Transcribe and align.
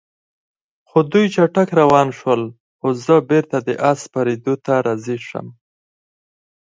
خو 0.87 0.97
دوی 1.11 1.25
چټک 1.35 1.69
روان 1.79 2.07
شول، 2.19 2.41
څو 2.79 2.87
زه 3.05 3.15
بېرته 3.29 3.57
د 3.67 3.69
آس 3.89 3.99
سپرېدو 4.05 4.53
ته 4.65 4.73
راضي 4.87 5.17
شم. 5.27 5.47